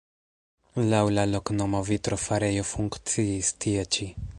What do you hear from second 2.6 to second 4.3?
funkciis tie ĉi.